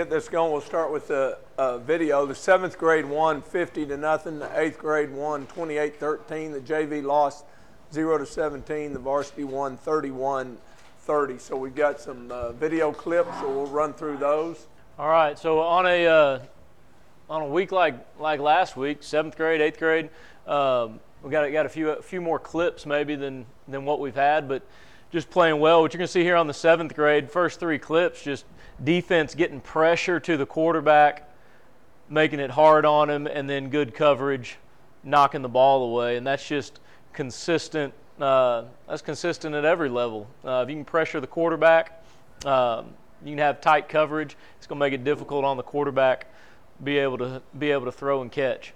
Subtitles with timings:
[0.00, 2.24] get this going, we'll start with the uh, video.
[2.24, 4.38] The seventh grade won 50 to nothing.
[4.38, 6.52] The eighth grade won 28-13.
[6.54, 7.44] The JV lost
[7.92, 8.94] 0 to 17.
[8.94, 10.56] The varsity won 31
[11.00, 11.38] 30.
[11.38, 14.68] So we've got some uh, video clips, so we'll run through those.
[14.98, 15.38] All right.
[15.38, 16.38] So on a uh,
[17.28, 20.08] on a week like like last week, seventh grade, eighth grade,
[20.46, 24.16] um, we got got a few a few more clips maybe than than what we've
[24.16, 24.62] had, but
[25.10, 25.82] just playing well.
[25.82, 28.44] What you're going to see here on the seventh grade, first three clips, just
[28.82, 31.28] defense getting pressure to the quarterback,
[32.08, 34.56] making it hard on him, and then good coverage,
[35.02, 36.80] knocking the ball away, and that's just
[37.12, 37.92] consistent.
[38.20, 40.28] Uh, that's consistent at every level.
[40.44, 42.04] Uh, if you can pressure the quarterback,
[42.44, 42.86] um,
[43.24, 44.36] you can have tight coverage.
[44.58, 46.26] It's going to make it difficult on the quarterback
[46.82, 48.72] be able to be able to throw and catch.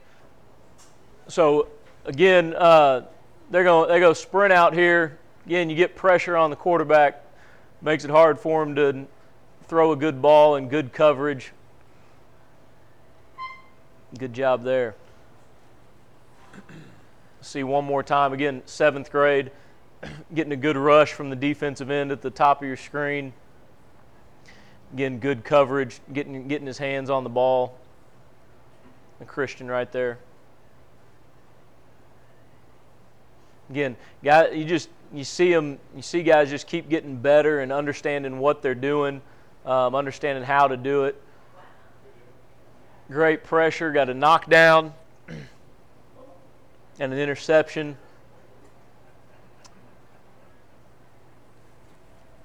[1.28, 1.68] So
[2.04, 3.02] again, uh,
[3.50, 5.18] they're going they go sprint out here.
[5.46, 7.22] Again, you get pressure on the quarterback,
[7.82, 9.06] makes it hard for him to
[9.68, 11.52] throw a good ball and good coverage.
[14.18, 14.94] Good job there.
[17.40, 19.50] See one more time again, seventh grade,
[20.34, 23.34] getting a good rush from the defensive end at the top of your screen.
[24.94, 27.76] Again, good coverage, getting getting his hands on the ball.
[29.20, 30.18] A Christian right there.
[33.70, 37.72] Again, guy, you just you see them, you see guys just keep getting better and
[37.72, 39.22] understanding what they're doing,
[39.64, 41.20] um, understanding how to do it.
[43.08, 44.92] Great pressure, got a knockdown
[45.28, 47.96] and an interception.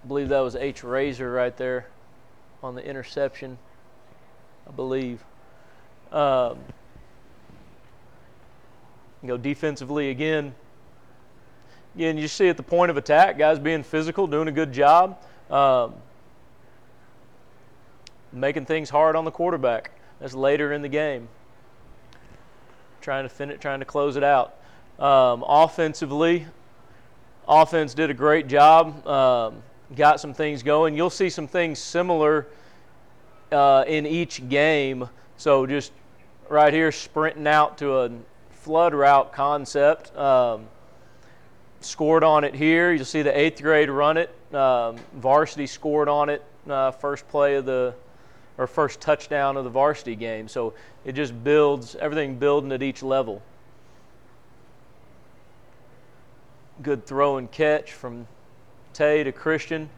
[0.03, 0.83] I believe that was H.
[0.83, 1.87] Razor right there
[2.61, 3.57] on the interception.
[4.67, 5.23] I believe.
[6.11, 6.59] Um,
[9.25, 10.55] go defensively again.
[11.99, 15.21] Again, you see at the point of attack, guys being physical, doing a good job,
[15.51, 15.93] um,
[18.31, 19.91] making things hard on the quarterback.
[20.21, 21.27] That's later in the game.
[23.01, 24.55] Trying to finish, trying to close it out.
[24.97, 26.45] Um, offensively,
[27.45, 29.05] offense did a great job.
[29.05, 29.61] Um,
[29.93, 30.95] got some things going.
[30.95, 32.47] You'll see some things similar
[33.51, 35.09] uh, in each game.
[35.35, 35.91] So just
[36.47, 38.11] right here, sprinting out to a
[38.51, 40.15] flood route concept.
[40.15, 40.69] Um,
[41.81, 42.91] scored on it here.
[42.91, 44.29] You'll see the eighth grade run it.
[44.53, 47.93] Um, varsity scored on it uh, first play of the
[48.57, 50.47] or first touchdown of the varsity game.
[50.47, 50.73] So
[51.05, 53.41] it just builds everything building at each level.
[56.81, 58.27] Good throw and catch from
[58.93, 59.89] Tay to Christian.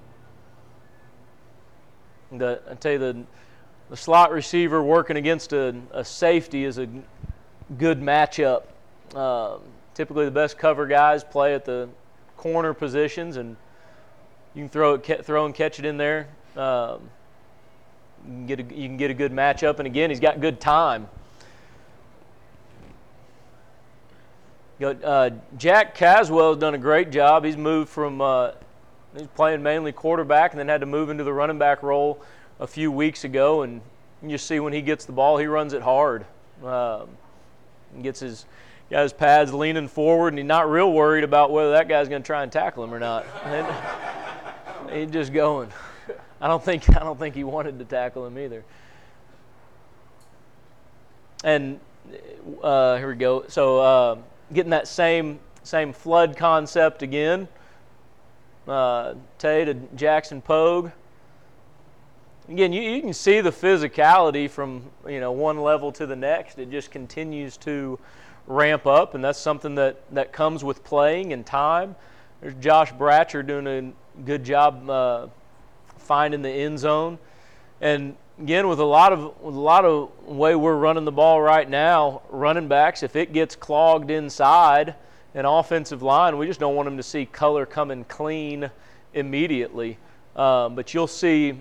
[2.31, 3.25] The, I tell you the
[3.91, 6.88] the slot receiver working against a, a safety is a
[7.78, 8.64] good matchup.
[9.14, 9.59] Um,
[9.94, 11.90] typically the best cover guys play at the
[12.38, 13.56] corner positions, and
[14.53, 16.28] you can throw it, throw and catch it in there.
[16.56, 17.09] Um,
[18.25, 20.59] you can get a, you can get a good matchup, and again, he's got good
[20.59, 21.07] time.
[24.81, 27.46] Uh, Jack Caswell has done a great job.
[27.46, 28.52] He's moved from uh,
[29.16, 32.22] he's playing mainly quarterback, and then had to move into the running back role
[32.59, 33.81] a few weeks ago, and
[34.23, 36.25] you see when he gets the ball, he runs it hard.
[36.63, 37.09] Um,
[38.02, 38.46] gets his
[38.91, 42.22] got his pads leaning forward, and he's not real worried about whether that guy's going
[42.22, 43.25] to try and tackle him or not.
[44.91, 45.69] he's just going.
[46.41, 48.63] I don't think I don't think he wanted to tackle him either.
[51.44, 51.79] And
[52.62, 53.46] uh, here we go.
[53.47, 54.18] So uh,
[54.52, 57.47] getting that same same flood concept again.
[58.68, 60.91] Uh, Tay to Jackson Pogue.
[62.50, 66.59] Again, you, you can see the physicality from you know one level to the next.
[66.59, 68.00] It just continues to
[68.47, 71.96] ramp up, and that's something that, that comes with playing and time.
[72.41, 75.28] There's Josh Bratcher doing a good job uh,
[75.97, 77.19] finding the end zone,
[77.79, 81.69] and again with a lot of a lot of way we're running the ball right
[81.69, 84.96] now, running backs if it gets clogged inside
[85.34, 88.69] an offensive line, we just don't want them to see color coming clean
[89.13, 89.97] immediately.
[90.35, 91.58] Um, but you'll see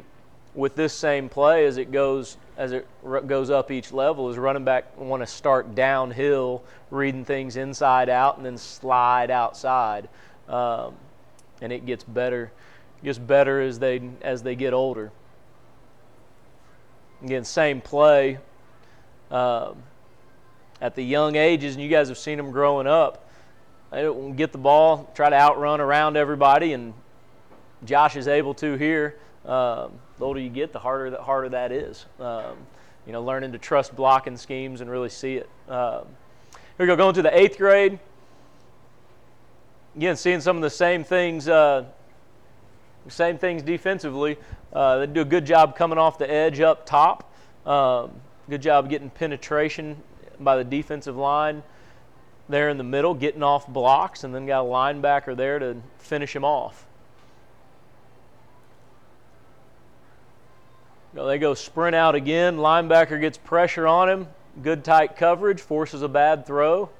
[0.54, 2.86] with this same play as it goes as it
[3.26, 8.36] goes up each level is running back want to start downhill, reading things inside out,
[8.36, 10.10] and then slide outside,
[10.46, 10.94] um,
[11.62, 12.52] and it gets better,
[13.02, 15.10] gets better as they as they get older.
[17.22, 18.38] Again, same play
[19.30, 19.82] um,
[20.82, 23.26] at the young ages, and you guys have seen them growing up.
[23.90, 26.92] They don't get the ball, try to outrun around everybody, and
[27.86, 29.16] Josh is able to here.
[29.46, 32.06] Um, the older you get, the harder the harder that is.
[32.20, 32.56] Um,
[33.06, 35.48] you know, learning to trust blocking schemes and really see it.
[35.68, 36.04] Um,
[36.52, 37.98] here we go, going to the eighth grade.
[39.96, 41.84] Again, seeing some of the same things uh,
[43.08, 44.36] Same things defensively.
[44.72, 47.32] Uh, they do a good job coming off the edge up top.
[47.66, 48.12] Um,
[48.48, 49.96] good job getting penetration
[50.38, 51.62] by the defensive line
[52.48, 56.36] there in the middle, getting off blocks, and then got a linebacker there to finish
[56.36, 56.86] him off.
[61.12, 62.58] They go sprint out again.
[62.58, 64.28] Linebacker gets pressure on him.
[64.62, 66.90] Good tight coverage, forces a bad throw.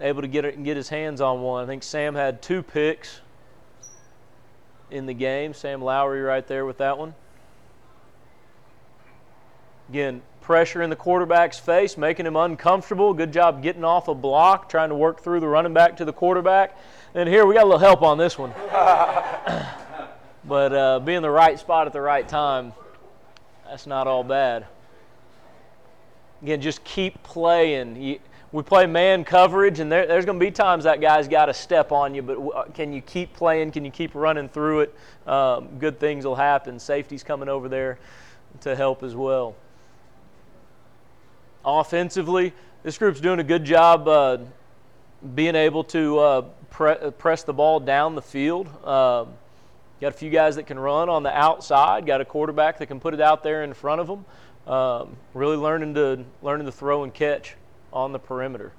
[0.00, 1.64] Able to get it and get his hands on one.
[1.64, 3.20] I think Sam had two picks
[4.90, 5.52] in the game.
[5.54, 7.14] Sam Lowry right there with that one.
[9.88, 13.12] Again, pressure in the quarterback's face, making him uncomfortable.
[13.12, 16.12] Good job getting off a block, trying to work through the running back to the
[16.12, 16.78] quarterback.
[17.14, 18.52] And here we got a little help on this one.
[20.48, 22.72] but uh, being the right spot at the right time,
[23.66, 24.66] that's not all bad.
[26.42, 28.00] Again, just keep playing.
[28.00, 28.18] You,
[28.50, 31.54] we play man coverage, and there, there's going to be times that guy's got to
[31.54, 33.72] step on you, but uh, can you keep playing?
[33.72, 34.94] Can you keep running through it?
[35.26, 36.78] Um, good things will happen.
[36.78, 37.98] Safety's coming over there
[38.62, 39.54] to help as well.
[41.62, 44.38] Offensively, this group's doing a good job uh,
[45.34, 48.68] being able to uh, pre- uh, press the ball down the field.
[48.86, 49.28] Um,
[50.00, 52.06] got a few guys that can run on the outside.
[52.06, 54.24] Got a quarterback that can put it out there in front of them.
[54.72, 57.56] Um, really learning to learning to throw and catch
[57.92, 58.72] on the perimeter.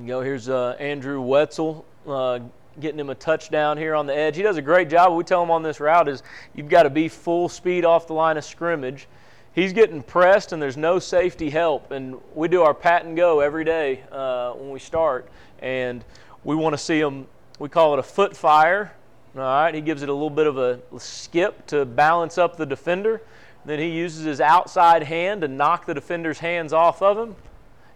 [0.00, 2.40] You go here's uh, Andrew Wetzel uh,
[2.80, 4.36] getting him a touchdown here on the edge.
[4.36, 5.10] He does a great job.
[5.10, 6.22] What we tell him on this route is
[6.54, 9.08] you've got to be full speed off the line of scrimmage.
[9.54, 11.90] He's getting pressed and there's no safety help.
[11.90, 15.28] And we do our pat and go every day uh, when we start.
[15.60, 16.04] And
[16.44, 17.26] we want to see him,
[17.58, 18.92] we call it a foot fire.
[19.36, 22.64] All right, he gives it a little bit of a skip to balance up the
[22.64, 23.20] defender.
[23.66, 27.36] Then he uses his outside hand to knock the defender's hands off of him.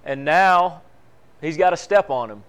[0.05, 0.83] And now
[1.41, 2.43] he's got a step on him.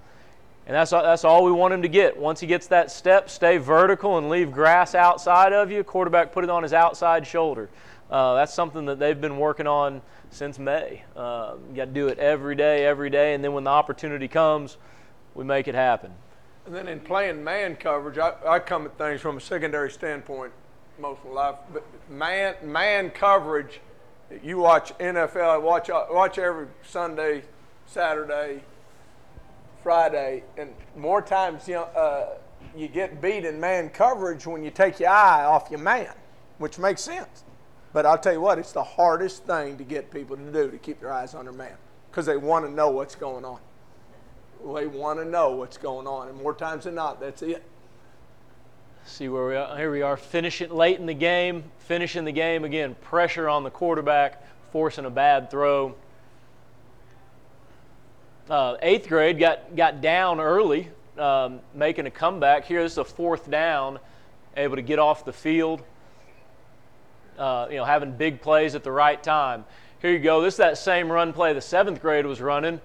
[0.66, 2.18] And that's, that's all we want him to get.
[2.18, 5.84] Once he gets that step, stay vertical and leave grass outside of you.
[5.84, 7.70] Quarterback put it on his outside shoulder.
[8.10, 10.02] Uh, that's something that they've been working on
[10.32, 11.04] since May.
[11.16, 14.28] Uh, you got to do it every day, every day, and then when the opportunity
[14.28, 14.78] comes,
[15.34, 16.12] we make it happen.
[16.66, 20.54] And then in playing man coverage, I, I come at things from a secondary standpoint
[21.00, 21.56] most of life.
[21.74, 23.82] But man, man coverage,
[24.44, 27.44] you watch NFL, watch watch every Sunday,
[27.88, 28.64] Saturday,
[29.84, 32.30] Friday, and more times you know, uh,
[32.76, 36.14] you get beat in man coverage when you take your eye off your man,
[36.60, 37.44] which makes sense.
[37.94, 40.78] But I'll tell you what, it's the hardest thing to get people to do to
[40.78, 41.76] keep their eyes on their man
[42.10, 43.60] because they want to know what's going on.
[44.64, 47.64] They want to know what's going on, and more times than not, that's it.
[49.06, 49.76] See where we are.
[49.76, 52.96] Here we are, finishing late in the game, finishing the game again.
[53.02, 55.96] Pressure on the quarterback, forcing a bad throw.
[58.50, 62.66] Uh, eighth grade got got down early, um, making a comeback.
[62.66, 64.00] Here, this is a fourth down,
[64.56, 65.82] able to get off the field.
[67.38, 69.66] Uh, you know, having big plays at the right time.
[70.02, 70.42] Here you go.
[70.42, 72.80] This is that same run play the seventh grade was running,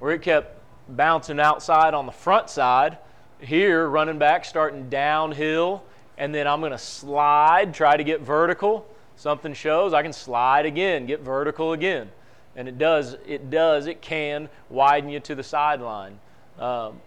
[0.00, 0.58] where it kept
[0.96, 2.98] bouncing outside on the front side
[3.40, 5.82] here, running back starting downhill,
[6.18, 8.86] and then I'm going to slide, try to get vertical.
[9.16, 12.10] Something shows I can slide again, get vertical again.
[12.54, 16.18] And it does, it does, it can widen you to the sideline.
[16.58, 17.00] Um,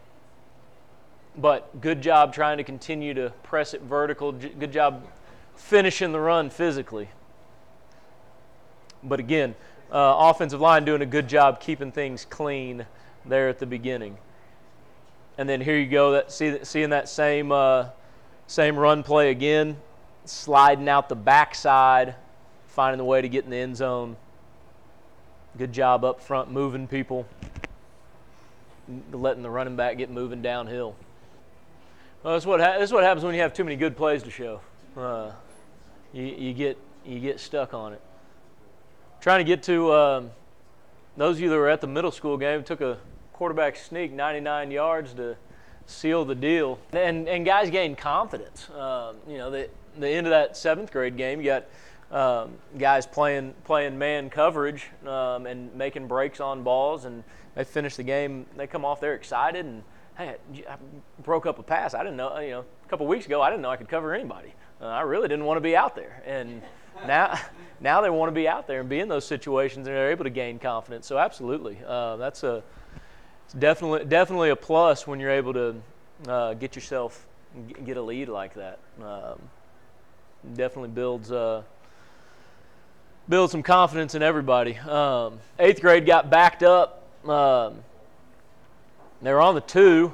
[1.37, 4.31] but good job trying to continue to press it vertical.
[4.31, 5.05] Good job
[5.55, 7.09] finishing the run physically.
[9.03, 9.55] But again,
[9.91, 12.85] uh, offensive line doing a good job keeping things clean
[13.27, 14.17] there at the beginning.
[15.37, 17.89] And then here you go, that, see, seeing that same, uh,
[18.47, 19.77] same run play again,
[20.23, 22.15] sliding out the backside,
[22.67, 24.15] finding the way to get in the end zone.
[25.57, 27.25] Good job up front, moving people,
[29.11, 30.95] letting the running back get moving downhill.
[32.23, 34.31] Well, that's what, ha- that's what happens when you have too many good plays to
[34.31, 34.61] show.
[34.97, 35.31] Uh,
[36.13, 38.01] you, you, get, you get stuck on it.
[39.21, 40.31] Trying to get to um,
[41.17, 42.97] those of you that were at the middle school game, took a
[43.35, 45.35] quarterback sneak 99 yards to
[45.85, 46.79] seal the deal.
[46.93, 48.69] And, and guys gain confidence.
[48.69, 51.65] Um, you know, the, the end of that seventh grade game, you got
[52.11, 57.25] um, guys playing playing man coverage um, and making breaks on balls, and
[57.55, 58.45] they finish the game.
[58.55, 59.83] They come off there excited and
[60.17, 60.35] hey,
[60.69, 60.77] I
[61.21, 61.93] broke up a pass.
[61.93, 62.39] I didn't know.
[62.39, 64.53] You know, a couple weeks ago, I didn't know I could cover anybody.
[64.79, 66.61] Uh, I really didn't want to be out there, and
[67.05, 67.37] now
[67.81, 70.23] now they want to be out there and be in those situations, and they're able
[70.23, 71.05] to gain confidence.
[71.05, 72.63] So absolutely, uh, that's a
[73.45, 75.75] it's definitely definitely a plus when you're able to
[76.27, 77.25] uh, get yourself
[77.85, 78.79] get a lead like that.
[79.01, 79.39] Um,
[80.55, 81.63] definitely builds uh,
[83.29, 84.77] builds some confidence in everybody.
[84.77, 87.03] Um, eighth grade got backed up.
[87.27, 87.77] Um,
[89.21, 90.13] they were on the two,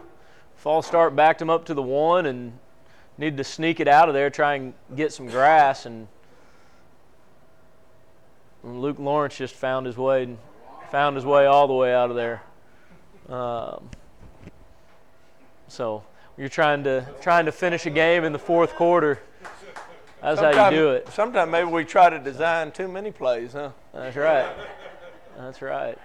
[0.61, 2.53] Fall start backed them up to the one and
[3.17, 6.07] needed to sneak it out of there, try and get some grass, and,
[8.63, 10.37] Luke Lawrence just found his way,
[10.91, 12.43] found his way all the way out of there.
[13.29, 13.89] Um,
[15.67, 16.03] so
[16.37, 19.19] you're trying to trying to finish a game in the fourth quarter.
[20.21, 21.09] That's how you do it.
[21.09, 23.71] Sometimes maybe we try to design too many plays, huh?
[23.93, 24.47] That's right.
[25.37, 25.97] That's right.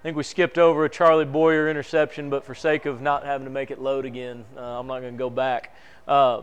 [0.00, 3.44] I think we skipped over a Charlie Boyer interception, but for sake of not having
[3.44, 5.76] to make it load again, uh, I'm not going to go back.
[6.08, 6.42] Uh,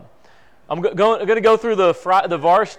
[0.70, 2.78] I'm go- going, going to go through the fri- the, vars-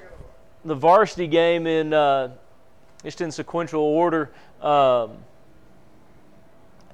[0.64, 2.36] the varsity game in uh,
[3.02, 4.30] just in sequential order.
[4.62, 5.18] Um,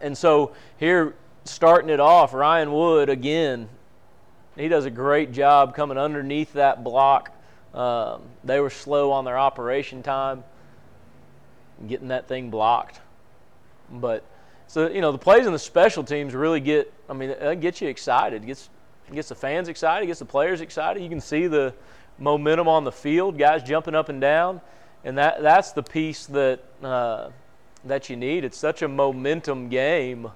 [0.05, 3.71] and so here, starting it off, Ryan Wood again.
[4.55, 7.33] He does a great job coming underneath that block.
[7.73, 10.45] Um, they were slow on their operation time,
[11.89, 13.01] getting that thing blocked.
[13.91, 14.25] But
[14.67, 16.93] so you know the plays and the special teams really get.
[17.09, 18.45] I mean, it gets you excited.
[18.45, 18.69] It gets
[19.13, 20.07] gets the fans excited.
[20.07, 21.03] Gets the players excited.
[21.03, 21.75] You can see the
[22.19, 23.39] momentum on the field.
[23.39, 24.61] Guys jumping up and down,
[25.03, 27.31] and that that's the piece that uh,
[27.85, 28.45] that you need.
[28.45, 30.31] It's such a momentum game.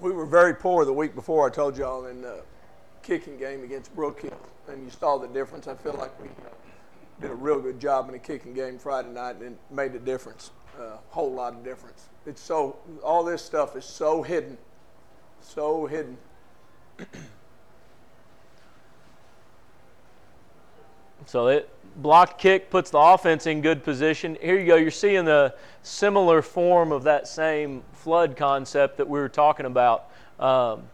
[0.00, 1.46] We were very poor the week before.
[1.46, 2.42] I told y'all in the
[3.02, 4.36] kicking game against Brookhill,
[4.68, 5.68] and you saw the difference.
[5.68, 6.28] I feel like we
[7.20, 9.98] did a real good job in the kicking game Friday night, and it made a
[9.98, 12.08] difference, a whole lot of difference.
[12.26, 14.58] It's so all this stuff is so hidden,
[15.40, 16.18] so hidden.
[21.24, 24.36] So it blocked kick puts the offense in good position.
[24.40, 24.76] Here you go.
[24.76, 30.10] You're seeing the similar form of that same flood concept that we were talking about.
[30.38, 30.84] Um,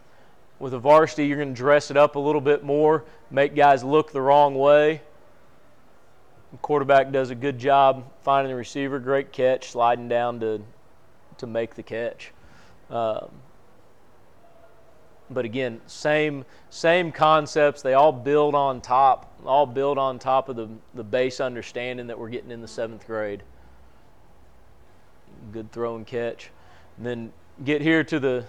[0.58, 3.82] with a varsity, you're going to dress it up a little bit more, make guys
[3.82, 5.02] look the wrong way.
[6.52, 10.62] The quarterback does a good job finding the receiver, great catch, sliding down to
[11.38, 12.30] to make the catch.
[12.90, 13.30] Um,
[15.30, 17.82] but again, same same concepts.
[17.82, 22.18] They all build on top, all build on top of the the base understanding that
[22.18, 23.42] we're getting in the seventh grade.
[25.52, 26.50] Good throw and catch,
[26.96, 27.32] and then
[27.64, 28.44] get here to the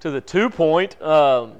[0.00, 1.00] to the two point.
[1.02, 1.54] Um,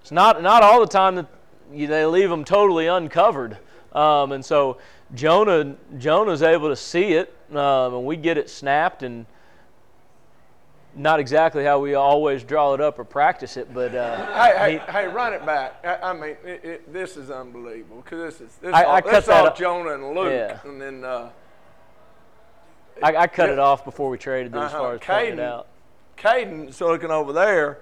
[0.00, 1.26] it's not not all the time that
[1.72, 3.58] you, they leave them totally uncovered,
[3.92, 4.78] um, and so
[5.14, 9.26] Jonah Jonah's able to see it, um, and we get it snapped and
[10.94, 14.26] not exactly how we always draw it up or practice it, but uh,
[14.58, 15.84] hey, he, hey, hey, run it back.
[15.84, 19.00] I, I mean, it, it, this is unbelievable because this is this I- all, I
[19.00, 19.56] cut that all up.
[19.56, 20.58] Jonah and Luke, Yeah.
[20.64, 21.30] and then uh,
[23.02, 23.54] I, I cut Yeah.
[23.54, 24.78] it off before we traded it as Uh-huh.
[24.78, 25.66] far as pointing it Caden- out.
[26.16, 27.78] Caden's looking over there,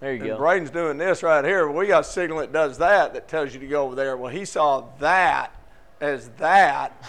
[0.00, 0.38] There you and go.
[0.38, 1.70] Braden's doing this right here.
[1.70, 4.16] We got a signal that does that that tells you to go over there.
[4.16, 5.54] Well, he saw that
[6.00, 7.00] as that,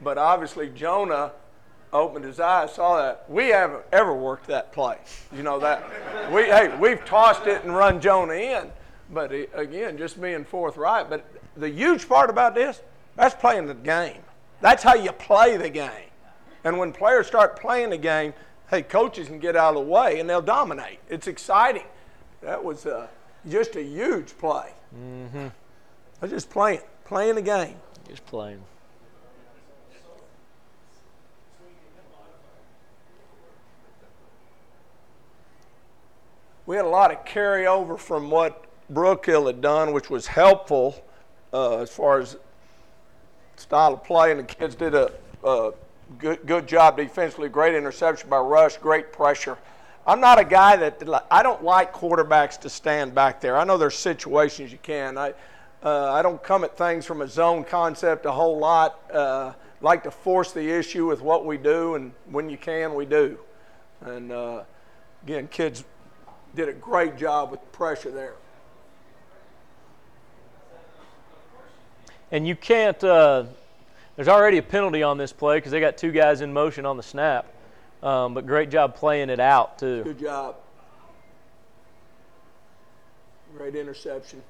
[0.00, 1.32] but obviously Jonah
[1.92, 3.24] opened his eyes, saw that.
[3.28, 4.98] We haven't ever worked that play.
[5.34, 5.82] You know that.
[6.32, 8.70] We hey, we've tossed it and run Jonah in,
[9.10, 11.10] but he, again, just being forthright.
[11.10, 11.24] But
[11.56, 12.80] the huge part about this,
[13.16, 14.22] that's playing the game.
[14.60, 16.10] That's how you play the game.
[16.64, 18.34] And when players start playing the game,
[18.68, 21.00] hey, coaches can get out of the way and they'll dominate.
[21.08, 21.86] It's exciting.
[22.42, 23.08] That was uh,
[23.48, 24.72] just a huge play.
[24.94, 25.46] Mm-hmm.
[25.46, 25.50] I
[26.20, 27.76] was just playing, playing the game.
[28.08, 28.62] Just playing.
[36.70, 41.04] We had a lot of carryover from what Brookhill had done, which was helpful
[41.52, 42.36] uh, as far as
[43.56, 45.10] style of play, and the kids did a,
[45.42, 45.72] a
[46.16, 47.48] good, good job defensively.
[47.48, 49.58] Great interception by Rush, great pressure.
[50.06, 53.56] I'm not a guy that I don't like quarterbacks to stand back there.
[53.56, 55.18] I know there's situations you can.
[55.18, 55.34] I
[55.82, 59.10] uh, I don't come at things from a zone concept a whole lot.
[59.12, 63.06] Uh, like to force the issue with what we do, and when you can, we
[63.06, 63.40] do.
[64.02, 64.62] And uh,
[65.24, 65.82] again, kids
[66.54, 68.34] did a great job with pressure there.
[72.32, 73.02] And you can't.
[73.02, 73.44] Uh,
[74.16, 76.96] there's already a penalty on this play because they got two guys in motion on
[76.96, 77.46] the snap.
[78.02, 80.04] Um, but great job playing it out too.
[80.04, 80.56] Good job.
[83.56, 84.42] Great interception.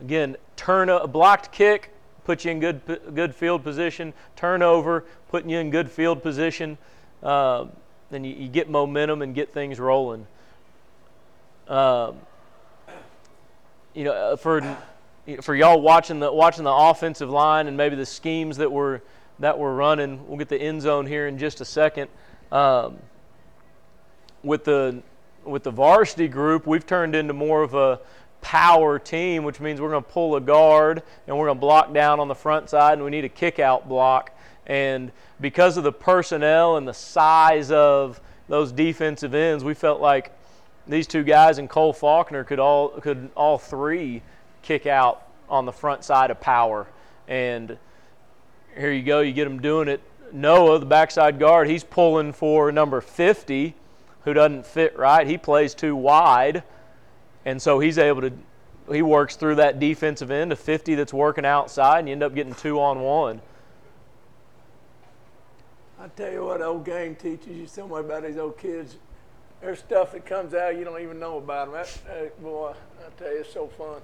[0.00, 1.92] Again, turn a blocked kick,
[2.28, 2.82] put you in good
[3.14, 4.12] good field position.
[4.36, 6.76] Turnover, putting you in good field position.
[7.22, 7.72] Um,
[8.10, 10.26] then you, you get momentum and get things rolling.
[11.68, 12.16] Um,
[13.94, 14.76] you know, uh, for
[15.40, 19.00] for y'all watching the watching the offensive line and maybe the schemes that were
[19.38, 20.28] that we're running.
[20.28, 22.10] We'll get the end zone here in just a second.
[22.52, 22.98] Um,
[24.42, 25.02] with the
[25.44, 28.00] with the varsity group, we've turned into more of a
[28.40, 31.92] power team, which means we're going to pull a guard and we're going to block
[31.92, 34.32] down on the front side, and we need a kick out block.
[34.66, 40.32] And because of the personnel and the size of those defensive ends, we felt like
[40.86, 44.22] these two guys and Cole Faulkner could all could all three
[44.62, 46.86] kick out on the front side of power.
[47.26, 47.76] And
[48.76, 50.00] here you go, you get them doing it.
[50.32, 53.74] Noah, the backside guard, he's pulling for number 50,
[54.24, 55.26] who doesn't fit right.
[55.26, 56.62] He plays too wide,
[57.44, 58.32] and so he's able to.
[58.90, 62.34] He works through that defensive end, a 50 that's working outside, and you end up
[62.34, 63.42] getting two on one.
[66.00, 68.96] I tell you what, old game teaches you so much about these old kids.
[69.60, 71.74] There's stuff that comes out you don't even know about them.
[71.74, 72.72] That, that boy,
[73.04, 74.00] I tell you, it's so fun.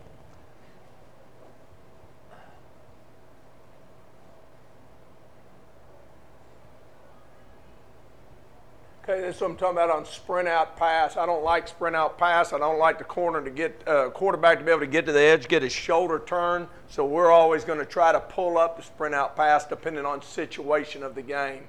[9.06, 11.18] Okay, that's what I'm talking about on sprint out pass.
[11.18, 12.54] I don't like sprint out pass.
[12.54, 15.12] I don't like the corner to get uh, quarterback to be able to get to
[15.12, 16.68] the edge, get his shoulder turned.
[16.88, 20.22] So we're always going to try to pull up the sprint out pass depending on
[20.22, 21.64] situation of the game.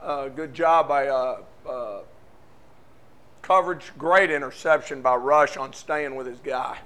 [0.00, 1.98] Uh, good job by uh, uh,
[3.42, 3.92] coverage.
[3.98, 6.78] Great interception by Rush on staying with his guy.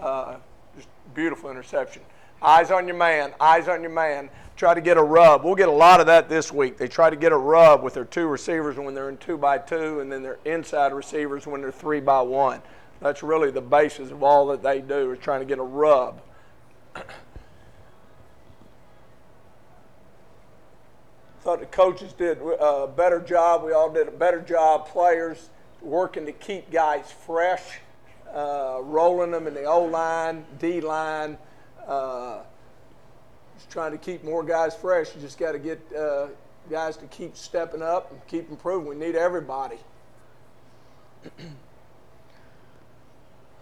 [0.00, 0.36] Uh,
[0.76, 2.02] just beautiful interception.
[2.42, 3.34] Eyes on your man.
[3.40, 5.44] Eyes on your man try to get a rub.
[5.44, 6.76] We'll get a lot of that this week.
[6.78, 9.58] They try to get a rub with their two receivers when they're in two by
[9.58, 12.60] two, and then their inside receivers when they're three by one.
[13.00, 16.20] That's really the basis of all that they do is trying to get a rub.
[21.42, 23.62] Thought the coaches did a better job.
[23.62, 24.88] We all did a better job.
[24.88, 27.78] Players working to keep guys fresh,
[28.34, 31.38] uh, rolling them in the O line, D line.
[31.88, 32.40] Uh,
[33.56, 35.14] just trying to keep more guys fresh.
[35.14, 36.26] You just got to get uh,
[36.70, 38.88] guys to keep stepping up and keep improving.
[38.88, 39.78] We need everybody.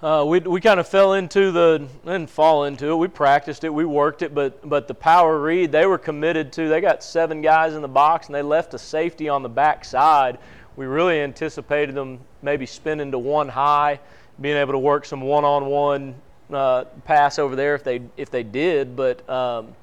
[0.02, 2.97] Uh, we we kind of fell into the didn't fall into it.
[2.97, 6.68] We practiced it, we worked it, but but the power read they were committed to.
[6.68, 9.87] They got seven guys in the box and they left a safety on the back
[9.87, 10.37] side.
[10.76, 13.99] We really anticipated them maybe spinning to one high,
[14.38, 16.14] being able to work some one-on-one
[16.52, 19.28] uh, pass over there if they if they did, but.
[19.28, 19.75] Um,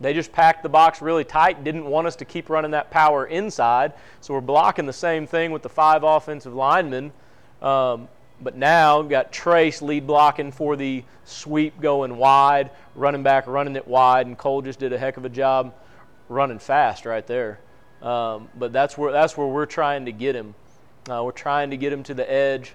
[0.00, 3.26] they just packed the box really tight, didn't want us to keep running that power
[3.26, 3.94] inside.
[4.20, 7.12] So we're blocking the same thing with the five offensive linemen.
[7.60, 8.08] Um,
[8.40, 13.74] but now we've got Trace lead blocking for the sweep going wide, running back running
[13.74, 15.74] it wide, and Cole just did a heck of a job
[16.28, 17.58] running fast right there.
[18.00, 20.54] Um, but that's where that's where we're trying to get him.
[21.10, 22.74] Uh, we're trying to get him to the edge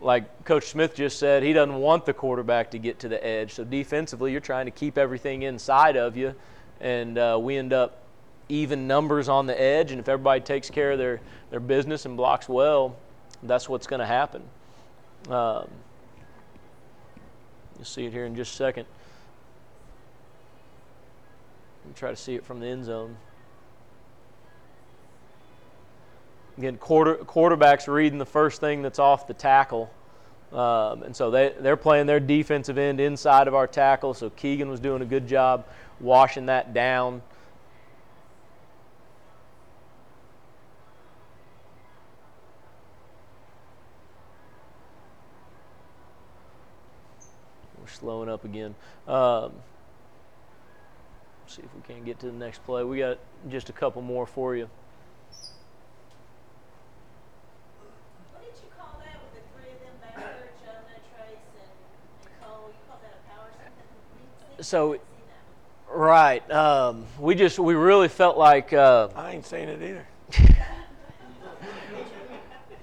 [0.00, 3.52] like Coach Smith just said, he doesn't want the quarterback to get to the edge.
[3.54, 6.34] So defensively, you're trying to keep everything inside of you,
[6.80, 8.02] and uh, we end up
[8.48, 9.92] even numbers on the edge.
[9.92, 12.96] And if everybody takes care of their, their business and blocks well,
[13.42, 14.42] that's what's going to happen.
[15.28, 15.68] Um,
[17.76, 18.86] you'll see it here in just a second.
[21.96, 23.16] Try to see it from the end zone.
[26.60, 29.90] Again, quarter, quarterbacks reading the first thing that's off the tackle.
[30.52, 34.12] Um, and so they, they're playing their defensive end inside of our tackle.
[34.12, 35.66] So Keegan was doing a good job
[36.00, 37.22] washing that down.
[47.80, 48.74] We're slowing up again.
[49.08, 49.52] Um,
[51.46, 52.84] see if we can't get to the next play.
[52.84, 53.18] We got
[53.48, 54.68] just a couple more for you.
[64.60, 64.98] So
[65.92, 70.06] right um, we just we really felt like uh, i ain't seen it either.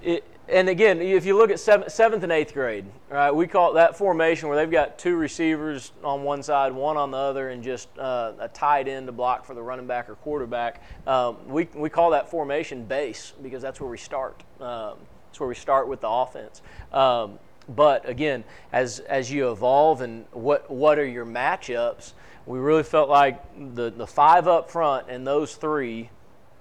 [0.00, 3.72] It, and again if you look at seventh, seventh and eighth grade right we call
[3.72, 7.64] that formation where they've got two receivers on one side one on the other and
[7.64, 10.82] just uh, a tight end to block for the running back or quarterback.
[11.06, 14.42] Um, we, we call that formation base because that's where we start.
[14.60, 14.94] Um,
[15.26, 16.62] that's where we start with the offense.
[16.92, 17.38] Um,
[17.68, 22.12] but again, as as you evolve and what what are your matchups,
[22.46, 23.42] we really felt like
[23.74, 26.08] the the five up front and those three,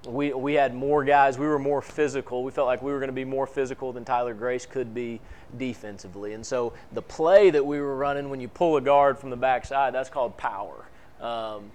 [0.05, 1.37] we we had more guys.
[1.37, 2.43] We were more physical.
[2.43, 5.21] We felt like we were going to be more physical than Tyler Grace could be
[5.57, 6.33] defensively.
[6.33, 9.37] And so the play that we were running when you pull a guard from the
[9.37, 10.85] backside, that's called power.
[11.21, 11.71] Um,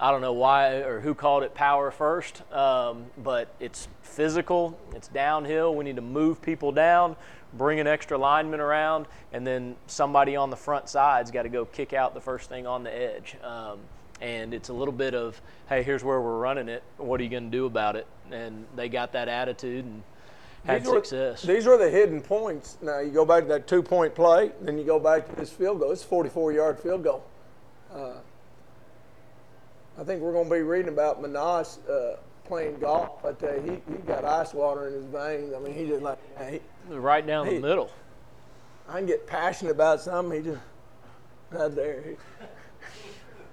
[0.00, 5.08] I don't know why or who called it power first, um, but it's physical, it's
[5.08, 5.74] downhill.
[5.74, 7.16] We need to move people down
[7.54, 11.64] bring an extra lineman around, and then somebody on the front side's got to go
[11.64, 13.36] kick out the first thing on the edge.
[13.42, 13.78] Um,
[14.20, 16.82] and it's a little bit of, hey, here's where we're running it.
[16.96, 18.06] What are you going to do about it?
[18.30, 20.02] And they got that attitude and
[20.64, 21.46] had these success.
[21.46, 22.78] Were, these were the hidden points.
[22.82, 25.80] Now you go back to that two-point play, then you go back to this field
[25.80, 25.92] goal.
[25.92, 27.24] It's a 44-yard field goal.
[27.92, 28.14] Uh,
[29.98, 32.16] I think we're going to be reading about Manas uh,
[32.48, 33.24] playing golf.
[33.24, 35.52] I tell you, he, he got ice water in his veins.
[35.54, 36.18] I mean, he just like,
[36.50, 37.56] he, Right down Hey.
[37.60, 37.90] the middle.
[38.88, 40.42] I can get passionate about something.
[40.42, 40.62] He just
[41.50, 42.02] right there.
[42.02, 42.16] He,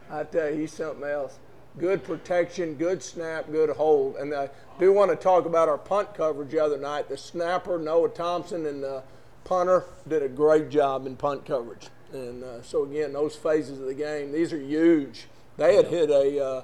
[0.10, 1.38] I tell you, he's something else.
[1.78, 4.16] Good protection, good snap, good hold.
[4.16, 7.10] And I do want to talk about our punt coverage the other night.
[7.10, 9.04] The snapper Noah Thompson and the
[9.44, 11.88] punter did a great job in punt coverage.
[12.14, 15.26] And uh, so again, those phases of the game, these are huge.
[15.58, 16.62] They had hit a uh,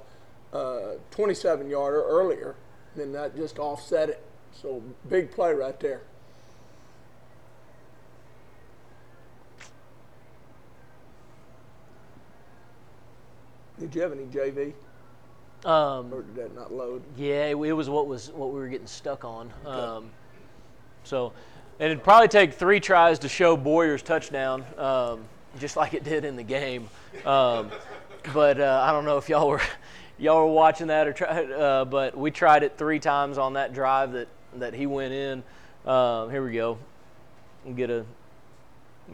[0.54, 2.56] uh, 27 yarder earlier,
[2.96, 4.24] and that just offset it.
[4.54, 6.02] So big play right there.
[13.80, 14.74] Did you have any JV,
[15.66, 17.02] Um, or did that not load?
[17.18, 19.52] Yeah, it, it was what was what we were getting stuck on.
[19.66, 20.12] Um,
[21.04, 21.34] so,
[21.80, 25.24] and it'd probably take three tries to show Boyer's touchdown, um,
[25.60, 26.90] just like it did in the game.
[27.26, 27.72] Um,
[28.34, 29.62] but uh, I don't know if y'all were
[30.22, 33.74] y'all were watching that or tried, uh, but we tried it three times on that
[33.74, 35.44] drive that that he went in.
[35.86, 36.78] Um, here we go.
[37.76, 38.06] Get a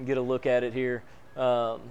[0.06, 1.02] get a look at it here
[1.36, 1.82] um,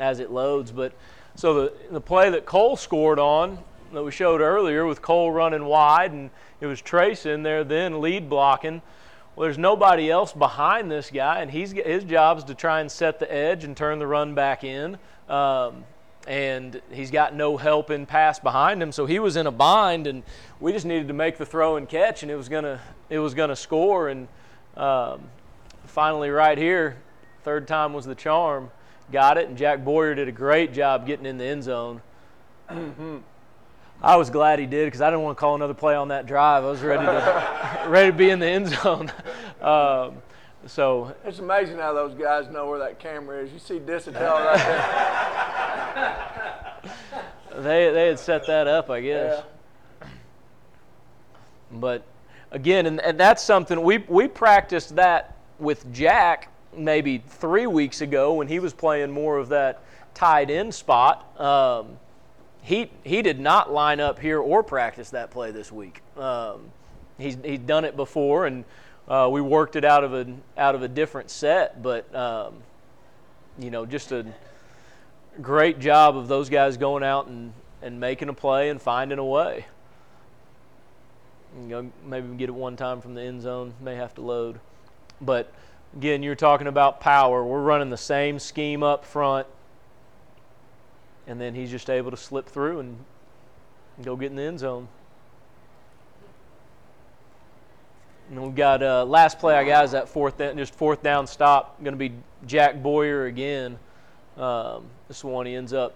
[0.00, 0.70] as it loads.
[0.70, 0.92] But
[1.34, 3.58] so the the play that Cole scored on
[3.92, 8.00] that we showed earlier with Cole running wide and it was Trace in there then
[8.00, 8.82] lead blocking.
[9.34, 12.90] Well, there's nobody else behind this guy, and he's his job is to try and
[12.90, 14.98] set the edge and turn the run back in.
[15.28, 15.84] Um,
[16.28, 20.06] and he's got no help in pass behind him, so he was in a bind,
[20.06, 20.22] and
[20.60, 23.32] we just needed to make the throw and catch, and it was gonna it was
[23.32, 24.10] gonna score.
[24.10, 24.28] And
[24.76, 25.22] um,
[25.86, 26.98] finally, right here,
[27.44, 28.70] third time was the charm.
[29.10, 32.02] Got it, and Jack Boyer did a great job getting in the end zone.
[34.02, 36.26] I was glad he did because I didn't want to call another play on that
[36.26, 36.62] drive.
[36.62, 39.10] I was ready to ready to be in the end zone.
[39.60, 40.22] Um,
[40.66, 43.52] so It's amazing how those guys know where that camera is.
[43.52, 45.64] You see Disatel right there.
[47.56, 49.42] they they had set that up, I guess.
[51.70, 52.04] But
[52.50, 58.34] again, and, and that's something we we practiced that with Jack maybe three weeks ago
[58.34, 59.82] when he was playing more of that
[60.14, 61.40] tight end spot.
[61.40, 61.98] Um,
[62.62, 66.02] he he did not line up here or practice that play this week.
[66.16, 66.70] Um,
[67.18, 68.64] he's he's done it before, and
[69.08, 71.82] uh, we worked it out of a out of a different set.
[71.82, 72.54] But um,
[73.58, 74.26] you know, just a
[75.42, 79.24] great job of those guys going out and, and making a play and finding a
[79.24, 79.66] way.
[81.56, 84.60] You know, maybe get it one time from the end zone, may have to load.
[85.20, 85.52] But
[85.96, 87.44] again, you're talking about power.
[87.44, 89.46] We're running the same scheme up front,
[91.26, 93.04] and then he's just able to slip through and
[94.02, 94.88] go get in the end zone.
[98.30, 101.26] And we've got uh, last play I got is that fourth down, just fourth down
[101.26, 101.82] stop.
[101.82, 102.12] Going to be
[102.46, 103.78] Jack Boyer again.
[104.36, 105.94] Um, this one he ends up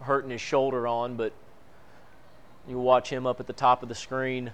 [0.00, 1.32] hurting his shoulder on, but
[2.68, 4.50] you watch him up at the top of the screen.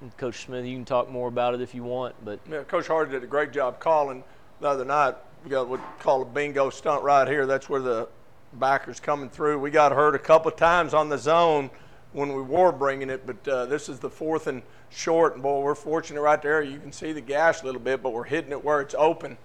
[0.00, 2.86] And Coach Smith, you can talk more about it if you want, but Yeah, Coach
[2.86, 4.22] Hardy did a great job calling
[4.60, 5.14] the other night.
[5.44, 7.46] We got what call a bingo stunt right here.
[7.46, 8.08] That's where the
[8.54, 9.60] backers coming through.
[9.60, 11.70] We got hurt a couple of times on the zone
[12.12, 15.34] when we were bringing it, but uh, this is the fourth and short.
[15.34, 16.62] And boy, we're fortunate right there.
[16.62, 19.38] You can see the gash a little bit, but we're hitting it where it's open.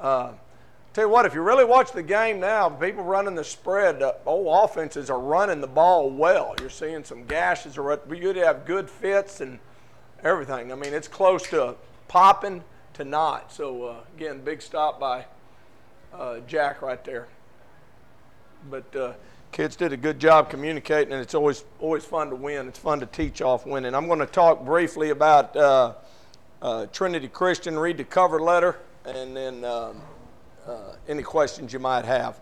[0.00, 0.32] Uh,
[0.98, 4.14] tell you what, if you really watch the game now, people running the spread, uh,
[4.26, 6.56] old offenses are running the ball well.
[6.58, 7.78] You're seeing some gashes.
[8.08, 9.60] We could have good fits and
[10.24, 10.72] everything.
[10.72, 11.76] I mean, it's close to
[12.08, 13.52] popping to not.
[13.52, 15.26] So uh, again, big stop by
[16.12, 17.28] uh, Jack right there.
[18.68, 19.12] But uh,
[19.52, 22.66] kids did a good job communicating, and it's always always fun to win.
[22.66, 23.94] It's fun to teach off winning.
[23.94, 25.94] I'm going to talk briefly about uh,
[26.60, 27.78] uh, Trinity Christian.
[27.78, 30.02] Read the cover letter, and then um,
[31.08, 32.40] any questions you might have.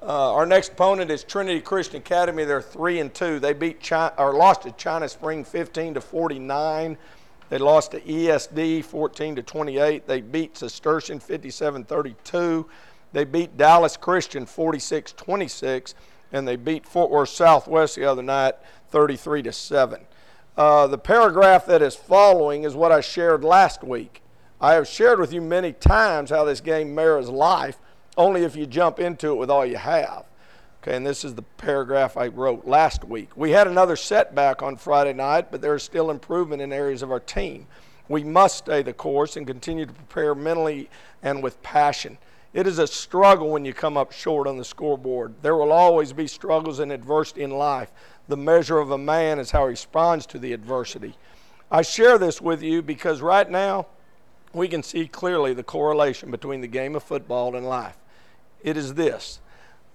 [0.00, 2.44] Uh, our next opponent is Trinity Christian Academy.
[2.44, 3.40] They're three and two.
[3.40, 6.96] They beat China, or lost to China Spring 15 to 49.
[7.48, 10.06] They lost to ESD 14 to 28.
[10.06, 12.66] They beat Cistercian 57-32.
[13.12, 15.94] They beat Dallas Christian 46-26,
[16.32, 18.54] and they beat Fort Worth Southwest the other night
[18.90, 20.00] 33 to 7.
[20.56, 24.22] Uh, the paragraph that is following is what I shared last week.
[24.60, 27.78] I have shared with you many times how this game mirrors life,
[28.16, 30.26] only if you jump into it with all you have.
[30.82, 33.30] Okay, and this is the paragraph I wrote last week.
[33.36, 37.12] We had another setback on Friday night, but there is still improvement in areas of
[37.12, 37.66] our team.
[38.08, 40.90] We must stay the course and continue to prepare mentally
[41.22, 42.18] and with passion.
[42.52, 45.34] It is a struggle when you come up short on the scoreboard.
[45.42, 47.92] There will always be struggles and adversity in life.
[48.26, 51.14] The measure of a man is how he responds to the adversity.
[51.70, 53.86] I share this with you because right now
[54.52, 57.96] we can see clearly the correlation between the game of football and life.
[58.62, 59.40] It is this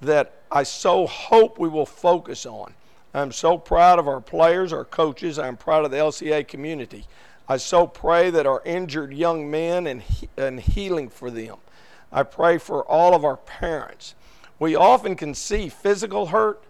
[0.01, 2.73] that I so hope we will focus on.
[3.13, 5.39] I'm so proud of our players, our coaches.
[5.39, 7.05] I'm proud of the LCA community.
[7.47, 10.03] I so pray that our injured young men and,
[10.37, 11.57] and healing for them.
[12.11, 14.15] I pray for all of our parents.
[14.59, 16.63] We often can see physical hurt.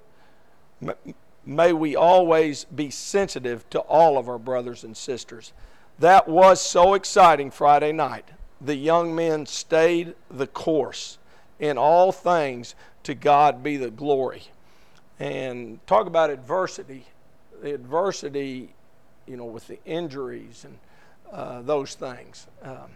[1.46, 5.54] May we always be sensitive to all of our brothers and sisters.
[6.04, 8.26] That was so exciting Friday night.
[8.60, 11.18] The young men stayed the course.
[11.62, 14.44] In all things, to God be the glory.
[15.18, 17.06] And talk about adversity.
[17.62, 18.76] The adversity,
[19.26, 20.78] you know, with the injuries and
[21.32, 22.48] uh, those things.
[22.62, 22.92] Um,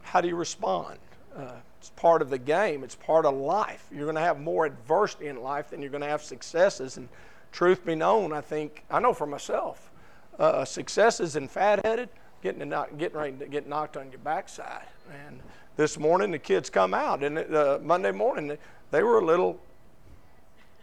[0.00, 0.98] how do you respond?
[1.36, 2.82] Uh, it's part of the game.
[2.82, 3.86] It's part of life.
[3.92, 6.96] You're going to have more adversity in life than you're going to have successes.
[6.96, 7.10] And
[7.52, 9.90] truth be known, I think I know for myself,
[10.38, 12.08] uh, successes and fat-headed,
[12.42, 14.86] getting knock, getting ready to get knocked on your backside.
[15.26, 15.40] And
[15.76, 18.56] this morning the kids come out, and uh, Monday morning
[18.90, 19.60] they were a little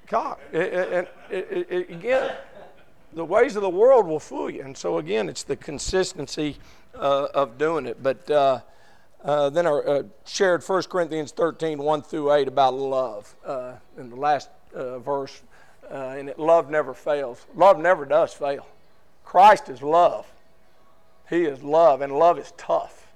[0.08, 0.40] cock.
[0.54, 1.08] And
[1.72, 2.32] again,
[3.14, 4.62] the ways of the world will fool you.
[4.62, 6.58] And so again, it's the consistency
[6.96, 8.02] uh, of doing it.
[8.02, 8.62] But uh,
[9.24, 14.10] uh, then I uh, shared 1 Corinthians 13, 1 through 8 about love uh, in
[14.10, 15.42] the last uh, verse.
[15.90, 17.46] and it, love never fails.
[17.56, 18.66] Love never does fail.
[19.24, 20.26] Christ is love.
[21.30, 23.08] He is love, and love is tough.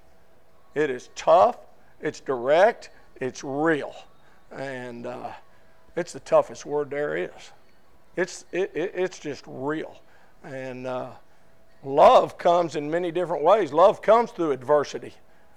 [0.74, 1.58] It is tough,
[2.00, 3.94] it's direct, it's real.
[4.50, 5.06] And
[5.96, 7.52] it's the toughest word there is.
[8.16, 10.00] It's, it, it, it's just real.
[10.44, 11.10] And uh,
[11.82, 13.72] love comes in many different ways.
[13.72, 15.14] Love comes through adversity,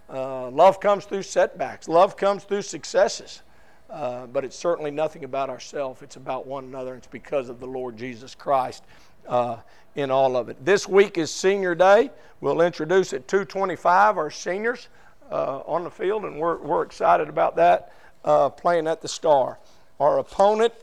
[0.09, 3.41] uh, love comes through setbacks, love comes through successes.
[3.89, 6.01] Uh, but it's certainly nothing about ourselves.
[6.01, 6.95] It's about one another.
[6.95, 8.83] It's because of the Lord Jesus Christ
[9.27, 9.57] uh,
[9.95, 10.63] in all of it.
[10.63, 12.11] This week is Senior Day.
[12.41, 14.89] We'll introduce at 225 our seniors
[15.31, 19.57] uh, on the field, and we're, we're excited about that, uh, playing at the Star.
[19.99, 20.73] Our opponent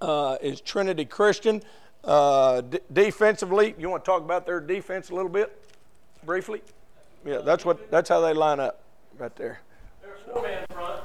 [0.00, 1.62] uh, is Trinity Christian.
[2.02, 5.60] Uh, d- defensively, you want to talk about their defense a little bit,
[6.24, 6.62] briefly?
[7.24, 7.90] Yeah, that's what.
[7.90, 8.80] That's how they line up,
[9.18, 9.60] right there.
[10.02, 11.02] They're four-man front.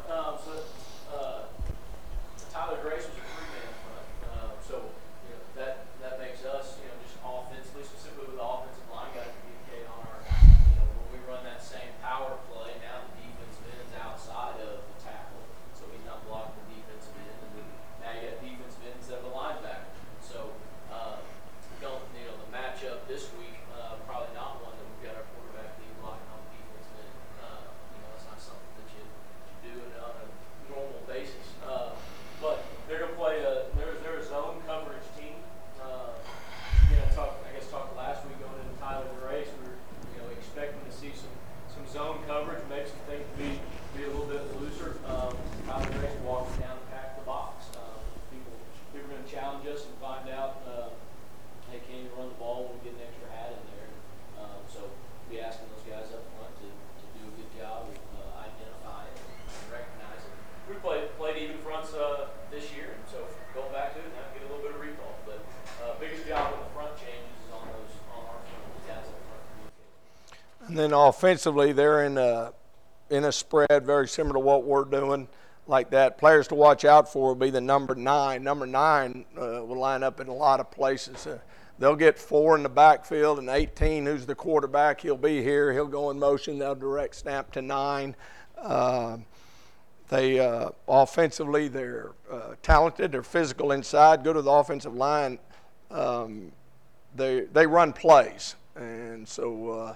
[70.91, 72.53] Then offensively, they're in a,
[73.09, 75.27] in a spread very similar to what we're doing,
[75.67, 76.17] like that.
[76.17, 78.43] Players to watch out for will be the number nine.
[78.43, 81.27] Number nine uh, will line up in a lot of places.
[81.27, 81.39] Uh,
[81.79, 85.71] they'll get four in the backfield, and 18, who's the quarterback, he'll be here.
[85.71, 86.59] He'll go in motion.
[86.59, 88.15] They'll direct snap to nine.
[88.57, 89.17] Uh,
[90.09, 93.13] they uh, offensively, they're uh, talented.
[93.13, 94.25] They're physical inside.
[94.25, 95.39] Go to the offensive line.
[95.89, 96.51] Um,
[97.15, 99.95] they they run plays, and so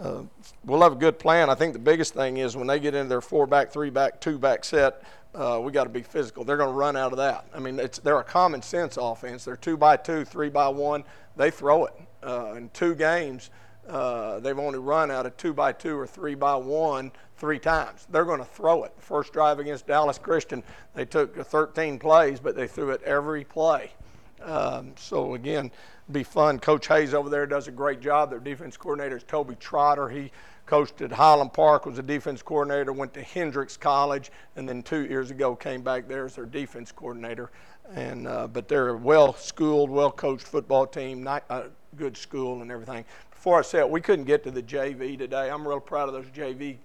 [0.00, 0.22] uh,
[0.64, 1.50] we'll have a good plan.
[1.50, 4.20] I think the biggest thing is when they get into their four back, three back,
[4.20, 5.02] two back set,
[5.34, 6.44] uh, we got to be physical.
[6.44, 7.46] They're going to run out of that.
[7.54, 9.44] I mean, they're a common sense offense.
[9.44, 11.04] They're two by two, three by one.
[11.36, 11.94] They throw it.
[12.22, 13.50] Uh, in two games,
[13.88, 18.06] uh, they've only run out of two by two or three by one three times.
[18.10, 18.92] They're going to throw it.
[18.98, 20.62] First drive against Dallas Christian,
[20.94, 23.92] they took 13 plays, but they threw it every play.
[24.40, 25.70] Um, so again,
[26.12, 26.58] be fun.
[26.58, 28.30] Coach Hayes over there does a great job.
[28.30, 30.08] Their defense coordinator is Toby Trotter.
[30.08, 30.30] He
[30.66, 35.06] coached at Highland Park, was a defense coordinator, went to Hendrix College, and then two
[35.06, 37.50] years ago came back there as their defense coordinator.
[37.94, 41.64] And uh, but they're a well-schooled, well-coached football team, not a
[41.96, 43.04] good school and everything.
[43.30, 45.50] Before I said we couldn't get to the JV today.
[45.50, 46.78] I'm real proud of those JV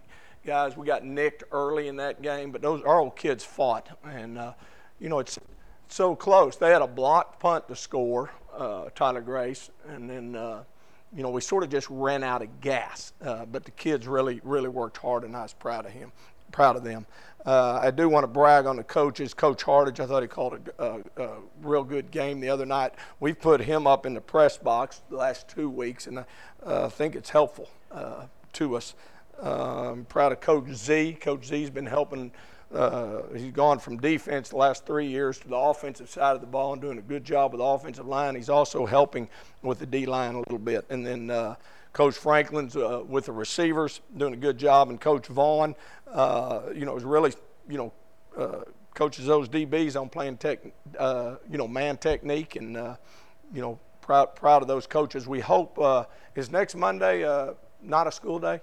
[0.45, 0.75] guys.
[0.75, 4.53] We got nicked early in that game, but those our old kids fought, and uh,
[4.99, 5.39] you know it's
[5.89, 6.55] so close.
[6.55, 10.63] They had a blocked punt to score uh, Tyler Grace, and then uh,
[11.15, 13.13] you know we sort of just ran out of gas.
[13.21, 16.11] Uh, but the kids really, really worked hard, and I was proud of him.
[16.51, 17.05] proud of them.
[17.45, 19.33] Uh, I do want to brag on the coaches.
[19.33, 22.93] Coach Hardage, I thought he called a, a, a real good game the other night.
[23.19, 26.25] We've put him up in the press box the last two weeks, and I
[26.63, 28.93] uh, think it's helpful uh, to us.
[29.41, 31.17] Um, proud of Coach Z.
[31.21, 32.31] Coach Z's been helping.
[32.73, 36.47] Uh, he's gone from defense the last three years to the offensive side of the
[36.47, 38.35] ball and doing a good job with the offensive line.
[38.35, 39.27] He's also helping
[39.63, 40.85] with the D line a little bit.
[40.91, 41.55] And then uh,
[41.93, 45.75] Coach Franklin's uh, with the receivers doing a good job, and Coach Vaughn,
[46.07, 47.33] uh, you know, is really,
[47.67, 47.93] you know,
[48.37, 48.61] uh,
[48.93, 50.59] coaches those DBs on playing tech,
[50.99, 52.75] uh, you know, man technique, and
[53.51, 55.27] you know, proud proud of those coaches.
[55.27, 55.79] We hope
[56.35, 57.23] is next Monday
[57.81, 58.61] not a school day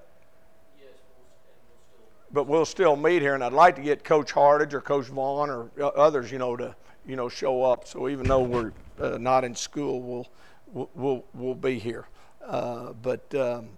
[2.36, 5.48] but we'll still meet here, and I'd like to get Coach Hardage or Coach Vaughn
[5.48, 7.88] or uh, others, you know, to you know show up.
[7.88, 12.06] So even though we're uh, not in school, we'll we'll we'll, be here.
[12.44, 13.70] Uh, but um,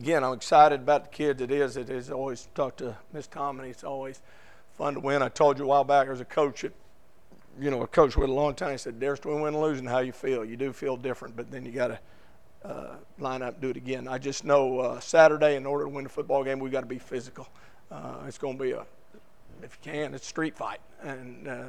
[0.00, 1.40] again, I'm excited about the kids.
[1.40, 1.76] It is.
[1.76, 3.70] It is always talk to Miss Tomini.
[3.70, 4.20] It's always
[4.76, 5.22] fun to win.
[5.22, 6.74] I told you a while back, there's a coach that,
[7.60, 8.72] you know, a coach with a long time.
[8.72, 10.44] He said, "There's between win and losing how you feel.
[10.44, 12.00] You do feel different, but then you got to."
[12.66, 14.08] Uh, line up do it again.
[14.08, 16.86] I just know uh, Saturday, in order to win a football game, we've got to
[16.86, 17.48] be physical.
[17.90, 18.84] Uh, it's going to be a,
[19.62, 21.64] if you can, it's a street fight, and uh,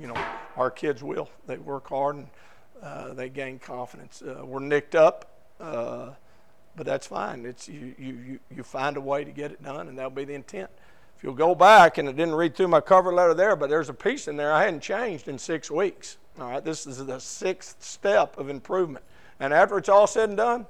[0.00, 0.16] you know
[0.56, 1.28] our kids will.
[1.46, 2.26] They work hard and
[2.82, 4.22] uh, they gain confidence.
[4.22, 6.16] Uh, we're nicked up, but
[6.76, 7.46] that's fine.
[7.46, 10.24] It's you, you you you find a way to get it done, and that'll be
[10.24, 10.70] the intent.
[11.16, 13.88] If you'll go back, and I didn't read through my cover letter there, but there's
[13.88, 16.16] a piece in there I hadn't changed in six weeks.
[16.40, 19.04] All right, this is the sixth step of improvement.
[19.40, 20.66] And after it's all said and done,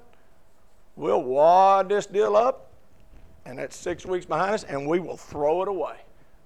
[0.96, 2.70] we'll wad this deal up,
[3.44, 5.96] and that's six weeks behind us, and we will throw it away.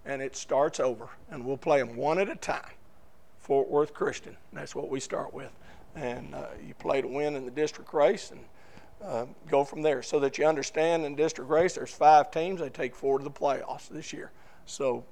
[0.05, 2.70] And it starts over, and we'll play them one at a time.
[3.38, 5.50] Fort Worth Christian, that's what we start with.
[5.94, 8.40] And uh, you play to win in the district race and
[9.02, 10.02] uh, go from there.
[10.02, 13.31] So that you understand in district race, there's five teams, they take four to the
[13.31, 14.33] playoffs this year.
[14.66, 15.05] So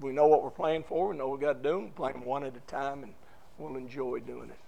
[0.00, 2.12] we know what we're playing for, we know what we got to do, and play
[2.12, 3.14] them one at a time, and
[3.58, 4.58] we'll enjoy doing it.